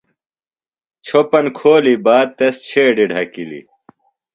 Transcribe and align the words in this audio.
چھوۡپن 1.05 1.45
کھولی 1.57 1.95
باد 2.05 2.27
تس 2.37 2.55
چھیڈیۡ 2.67 3.09
ڈھکِلیۡ۔ 3.11 3.67